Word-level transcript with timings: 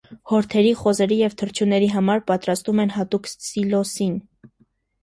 Հորթերի, 0.29 0.71
խոզերի 0.79 1.17
և 1.19 1.35
թռչունների 1.41 1.91
համար 1.99 2.25
պատրաստում 2.33 2.85
են 2.87 2.95
հատուկ 2.99 3.31
սիլոսին։ 3.37 4.19